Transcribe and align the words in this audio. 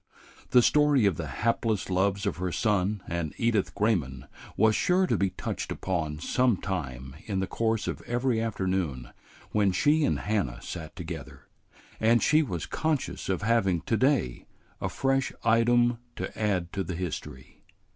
The 0.49 0.63
story 0.63 1.05
of 1.05 1.17
the 1.17 1.27
hapless 1.27 1.87
loves 1.87 2.25
of 2.25 2.37
her 2.37 2.51
son 2.51 3.03
and 3.07 3.35
Edith 3.37 3.75
Grayman 3.75 4.25
was 4.57 4.75
sure 4.75 5.05
to 5.05 5.15
be 5.15 5.29
touched 5.29 5.71
upon 5.71 6.17
some 6.17 6.57
time 6.57 7.15
in 7.27 7.39
the 7.39 7.45
course 7.45 7.87
of 7.87 8.01
every 8.07 8.41
afternoon 8.41 9.09
when 9.51 9.71
she 9.71 10.03
and 10.03 10.17
Hannah 10.21 10.59
sat 10.63 10.95
together, 10.95 11.47
and 11.99 12.23
she 12.23 12.41
was 12.41 12.65
conscious 12.65 13.29
of 13.29 13.43
having 13.43 13.81
to 13.81 13.95
day 13.95 14.47
a 14.81 14.89
fresh 14.89 15.31
item 15.43 15.99
to 16.15 16.35
add 16.35 16.73
to 16.73 16.83
the 16.83 16.95
history. 16.95 17.61